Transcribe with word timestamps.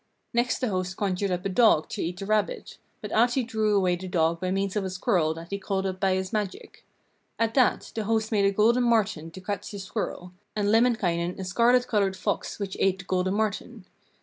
Next 0.33 0.57
the 0.57 0.69
host 0.69 0.97
conjured 0.97 1.29
up 1.29 1.45
a 1.45 1.49
dog 1.49 1.87
to 1.89 2.01
eat 2.01 2.17
the 2.17 2.25
rabbit, 2.25 2.79
but 3.01 3.11
Ahti 3.11 3.43
drew 3.43 3.75
away 3.75 3.95
the 3.95 4.07
dog 4.07 4.39
by 4.41 4.49
means 4.49 4.75
of 4.75 4.83
a 4.83 4.89
squirrel 4.89 5.35
that 5.35 5.51
he 5.51 5.59
called 5.59 5.85
up 5.85 5.99
by 5.99 6.15
his 6.15 6.33
magic. 6.33 6.83
At 7.37 7.53
that 7.53 7.91
the 7.93 8.05
host 8.05 8.31
made 8.31 8.45
a 8.45 8.51
golden 8.51 8.81
marten 8.81 9.29
to 9.29 9.39
catch 9.39 9.69
the 9.69 9.77
squirrel, 9.77 10.31
and 10.55 10.69
Lemminkainen 10.71 11.37
a 11.39 11.45
scarlet 11.45 11.85
coloured 11.87 12.17
fox 12.17 12.57
which 12.57 12.75
ate 12.79 12.97
the 12.97 13.05
golden 13.05 13.35
marten. 13.35 13.85